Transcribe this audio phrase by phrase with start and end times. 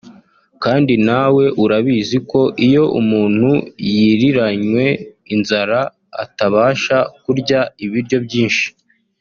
[0.63, 3.49] kandi nawe urabizi ko iyo umuntu
[3.93, 4.85] yiriranywe
[5.35, 5.79] inzara
[6.23, 8.65] atabasha kurya ibiryo byinshi